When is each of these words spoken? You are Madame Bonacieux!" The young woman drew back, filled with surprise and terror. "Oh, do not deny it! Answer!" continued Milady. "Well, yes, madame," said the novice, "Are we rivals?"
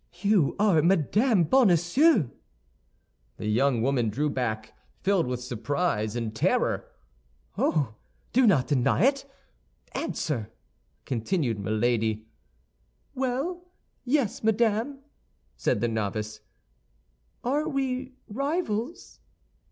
You 0.23 0.55
are 0.57 0.81
Madame 0.81 1.43
Bonacieux!" 1.43 2.31
The 3.37 3.45
young 3.45 3.83
woman 3.83 4.09
drew 4.09 4.31
back, 4.31 4.73
filled 5.03 5.27
with 5.27 5.43
surprise 5.43 6.15
and 6.15 6.35
terror. 6.35 6.87
"Oh, 7.55 7.93
do 8.33 8.47
not 8.47 8.65
deny 8.65 9.03
it! 9.05 9.29
Answer!" 9.93 10.51
continued 11.05 11.59
Milady. 11.59 12.25
"Well, 13.13 13.63
yes, 14.03 14.43
madame," 14.43 15.01
said 15.55 15.81
the 15.81 15.87
novice, 15.87 16.39
"Are 17.43 17.69
we 17.69 18.13
rivals?" 18.27 19.19